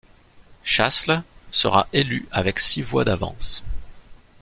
[0.63, 1.21] Chasles
[1.51, 3.63] sera élu avec six voix d'avance.